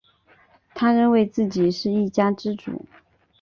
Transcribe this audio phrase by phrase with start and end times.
[0.73, 2.87] 他认为自己是一家之主